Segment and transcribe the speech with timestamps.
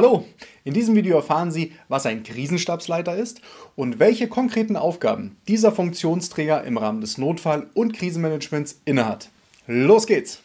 [0.00, 0.24] Hallo,
[0.62, 3.40] in diesem Video erfahren Sie, was ein Krisenstabsleiter ist
[3.74, 9.30] und welche konkreten Aufgaben dieser Funktionsträger im Rahmen des Notfall- und Krisenmanagements innehat.
[9.66, 10.40] Los geht's!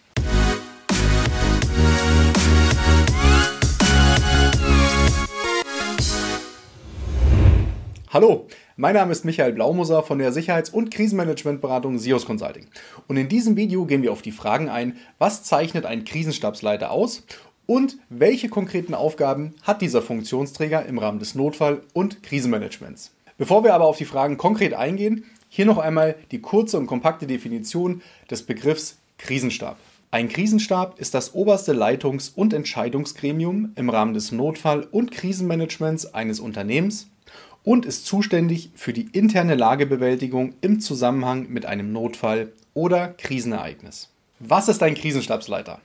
[8.09, 12.65] Hallo, mein Name ist Michael Blaumoser von der Sicherheits- und Krisenmanagementberatung SIOS Consulting.
[13.07, 17.23] Und in diesem Video gehen wir auf die Fragen ein, was zeichnet ein Krisenstabsleiter aus
[17.65, 23.11] und welche konkreten Aufgaben hat dieser Funktionsträger im Rahmen des Notfall- und Krisenmanagements.
[23.37, 27.27] Bevor wir aber auf die Fragen konkret eingehen, hier noch einmal die kurze und kompakte
[27.27, 29.77] Definition des Begriffs Krisenstab.
[30.11, 36.39] Ein Krisenstab ist das oberste Leitungs- und Entscheidungsgremium im Rahmen des Notfall- und Krisenmanagements eines
[36.39, 37.07] Unternehmens
[37.63, 44.09] und ist zuständig für die interne Lagebewältigung im Zusammenhang mit einem Notfall oder Krisenereignis.
[44.39, 45.79] Was ist ein Krisenstabsleiter?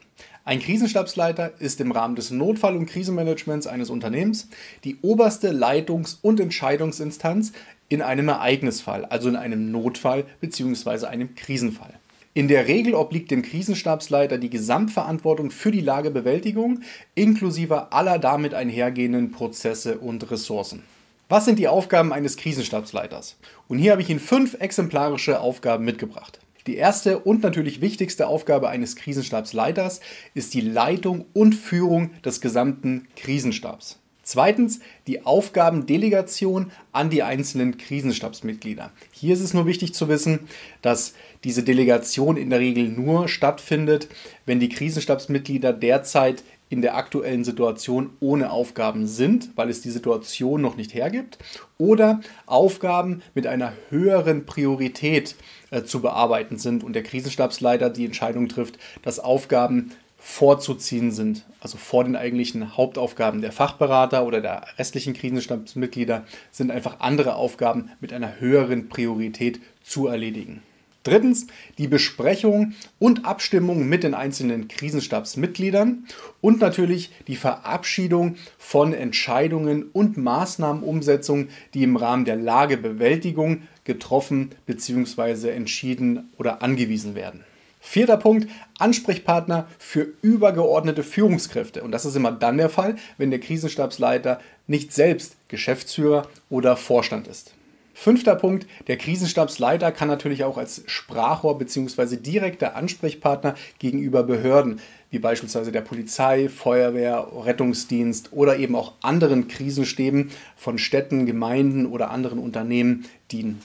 [0.48, 4.48] Ein Krisenstabsleiter ist im Rahmen des Notfall- und Krisenmanagements eines Unternehmens
[4.82, 7.52] die oberste Leitungs- und Entscheidungsinstanz
[7.90, 11.04] in einem Ereignisfall, also in einem Notfall bzw.
[11.04, 11.92] einem Krisenfall.
[12.32, 16.80] In der Regel obliegt dem Krisenstabsleiter die Gesamtverantwortung für die Lagebewältigung
[17.14, 20.82] inklusive aller damit einhergehenden Prozesse und Ressourcen.
[21.28, 23.36] Was sind die Aufgaben eines Krisenstabsleiters?
[23.68, 26.38] Und hier habe ich Ihnen fünf exemplarische Aufgaben mitgebracht.
[26.68, 30.00] Die erste und natürlich wichtigste Aufgabe eines Krisenstabsleiters
[30.34, 33.98] ist die Leitung und Führung des gesamten Krisenstabs.
[34.22, 38.92] Zweitens die Aufgabendelegation an die einzelnen Krisenstabsmitglieder.
[39.12, 40.40] Hier ist es nur wichtig zu wissen,
[40.82, 44.08] dass diese Delegation in der Regel nur stattfindet,
[44.44, 50.60] wenn die Krisenstabsmitglieder derzeit in der aktuellen Situation ohne Aufgaben sind, weil es die Situation
[50.60, 51.38] noch nicht hergibt,
[51.78, 55.36] oder Aufgaben mit einer höheren Priorität
[55.70, 61.78] äh, zu bearbeiten sind und der Krisenstabsleiter die Entscheidung trifft, dass Aufgaben vorzuziehen sind, also
[61.78, 68.12] vor den eigentlichen Hauptaufgaben der Fachberater oder der restlichen Krisenstabsmitglieder sind einfach andere Aufgaben mit
[68.12, 70.62] einer höheren Priorität zu erledigen.
[71.08, 71.46] Drittens
[71.78, 76.04] die Besprechung und Abstimmung mit den einzelnen Krisenstabsmitgliedern
[76.42, 85.48] und natürlich die Verabschiedung von Entscheidungen und Maßnahmenumsetzung, die im Rahmen der Lagebewältigung getroffen bzw.
[85.48, 87.42] entschieden oder angewiesen werden.
[87.80, 91.82] Vierter Punkt, Ansprechpartner für übergeordnete Führungskräfte.
[91.82, 97.28] Und das ist immer dann der Fall, wenn der Krisenstabsleiter nicht selbst Geschäftsführer oder Vorstand
[97.28, 97.54] ist.
[98.00, 102.14] Fünfter Punkt, der Krisenstabsleiter kann natürlich auch als Sprachrohr bzw.
[102.14, 104.78] direkter Ansprechpartner gegenüber Behörden,
[105.10, 112.12] wie beispielsweise der Polizei, Feuerwehr, Rettungsdienst oder eben auch anderen Krisenstäben von Städten, Gemeinden oder
[112.12, 113.60] anderen Unternehmen dienen.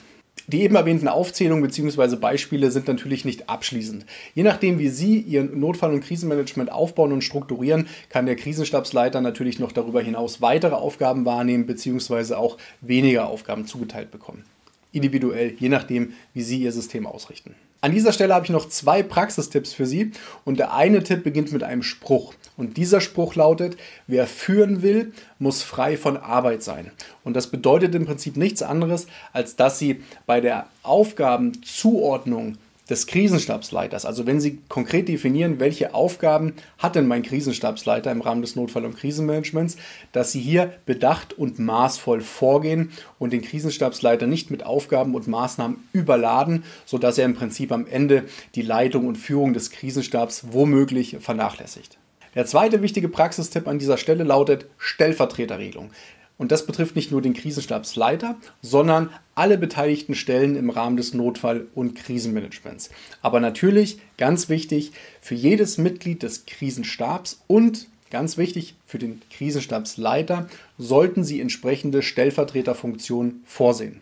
[0.46, 2.16] Die eben erwähnten Aufzählungen bzw.
[2.16, 4.04] Beispiele sind natürlich nicht abschließend.
[4.34, 9.58] Je nachdem, wie Sie Ihr Notfall- und Krisenmanagement aufbauen und strukturieren, kann der Krisenstabsleiter natürlich
[9.58, 12.34] noch darüber hinaus weitere Aufgaben wahrnehmen bzw.
[12.34, 14.44] auch weniger Aufgaben zugeteilt bekommen.
[14.92, 17.54] Individuell, je nachdem, wie Sie Ihr System ausrichten.
[17.84, 20.12] An dieser Stelle habe ich noch zwei Praxistipps für Sie
[20.46, 22.32] und der eine Tipp beginnt mit einem Spruch.
[22.56, 26.92] Und dieser Spruch lautet, wer führen will, muss frei von Arbeit sein.
[27.24, 32.56] Und das bedeutet im Prinzip nichts anderes, als dass Sie bei der Aufgabenzuordnung
[32.90, 34.04] des Krisenstabsleiters.
[34.04, 38.84] Also wenn Sie konkret definieren, welche Aufgaben hat denn mein Krisenstabsleiter im Rahmen des Notfall-
[38.84, 39.76] und Krisenmanagements,
[40.12, 45.88] dass Sie hier bedacht und maßvoll vorgehen und den Krisenstabsleiter nicht mit Aufgaben und Maßnahmen
[45.92, 48.24] überladen, sodass er im Prinzip am Ende
[48.54, 51.98] die Leitung und Führung des Krisenstabs womöglich vernachlässigt.
[52.34, 55.90] Der zweite wichtige Praxistipp an dieser Stelle lautet Stellvertreterregelung.
[56.36, 61.66] Und das betrifft nicht nur den Krisenstabsleiter, sondern alle beteiligten Stellen im Rahmen des Notfall-
[61.74, 62.90] und Krisenmanagements.
[63.22, 70.48] Aber natürlich, ganz wichtig, für jedes Mitglied des Krisenstabs und ganz wichtig für den Krisenstabsleiter
[70.76, 74.00] sollten Sie entsprechende Stellvertreterfunktionen vorsehen.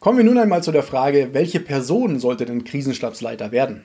[0.00, 3.84] Kommen wir nun einmal zu der Frage, welche Person sollte denn Krisenstabsleiter werden?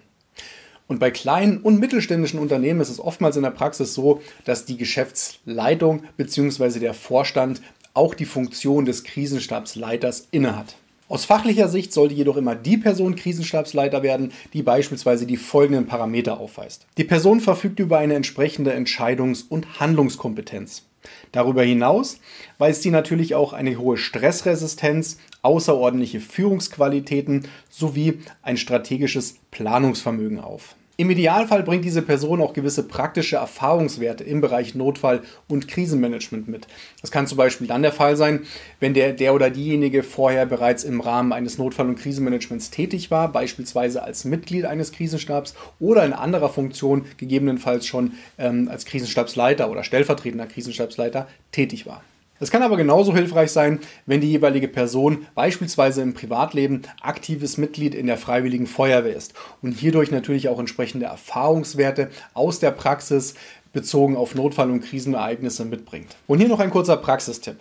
[0.87, 4.77] Und bei kleinen und mittelständischen Unternehmen ist es oftmals in der Praxis so, dass die
[4.77, 6.79] Geschäftsleitung bzw.
[6.79, 7.61] der Vorstand
[7.95, 10.75] auch die Funktion des Krisenstabsleiters innehat.
[11.07, 16.39] Aus fachlicher Sicht sollte jedoch immer die Person Krisenstabsleiter werden, die beispielsweise die folgenden Parameter
[16.39, 16.87] aufweist.
[16.97, 20.83] Die Person verfügt über eine entsprechende Entscheidungs- und Handlungskompetenz.
[21.31, 22.19] Darüber hinaus
[22.57, 30.75] weist sie natürlich auch eine hohe Stressresistenz außerordentliche Führungsqualitäten sowie ein strategisches Planungsvermögen auf.
[30.97, 36.67] Im Idealfall bringt diese Person auch gewisse praktische Erfahrungswerte im Bereich Notfall- und Krisenmanagement mit.
[37.01, 38.45] Das kann zum Beispiel dann der Fall sein,
[38.79, 43.29] wenn der, der oder diejenige vorher bereits im Rahmen eines Notfall- und Krisenmanagements tätig war,
[43.29, 49.83] beispielsweise als Mitglied eines Krisenstabs oder in anderer Funktion gegebenenfalls schon ähm, als Krisenstabsleiter oder
[49.83, 52.03] stellvertretender Krisenstabsleiter tätig war.
[52.39, 57.95] Es kann aber genauso hilfreich sein, wenn die jeweilige Person beispielsweise im Privatleben aktives Mitglied
[57.95, 63.35] in der Freiwilligen Feuerwehr ist und hierdurch natürlich auch entsprechende Erfahrungswerte aus der Praxis
[63.71, 66.15] bezogen auf Notfall- und Krisenereignisse mitbringt.
[66.27, 67.57] Und hier noch ein kurzer Praxistipp.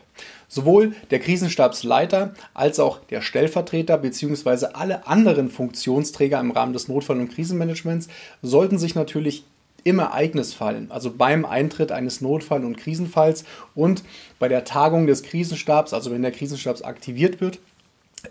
[0.49, 4.67] Sowohl der Krisenstabsleiter als auch der Stellvertreter bzw.
[4.75, 8.09] alle anderen Funktionsträger im Rahmen des Notfall- und Krisenmanagements
[8.43, 9.44] sollten sich natürlich
[9.84, 13.44] im Ereignisfall, also beim Eintritt eines Notfall- und Krisenfalls
[13.75, 14.02] und
[14.38, 17.60] bei der Tagung des Krisenstabs, also wenn der Krisenstab aktiviert wird,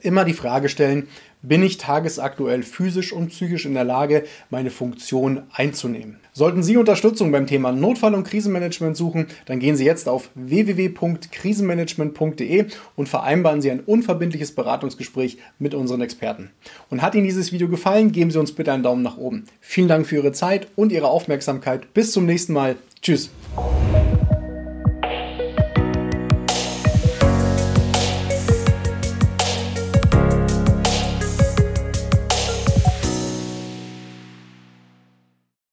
[0.01, 1.07] immer die Frage stellen,
[1.43, 6.17] bin ich tagesaktuell physisch und psychisch in der Lage, meine Funktion einzunehmen.
[6.31, 12.65] Sollten Sie Unterstützung beim Thema Notfall- und Krisenmanagement suchen, dann gehen Sie jetzt auf www.krisenmanagement.de
[12.95, 16.49] und vereinbaren Sie ein unverbindliches Beratungsgespräch mit unseren Experten.
[16.89, 19.45] Und hat Ihnen dieses Video gefallen, geben Sie uns bitte einen Daumen nach oben.
[19.59, 21.93] Vielen Dank für Ihre Zeit und Ihre Aufmerksamkeit.
[21.93, 22.77] Bis zum nächsten Mal.
[23.01, 23.29] Tschüss.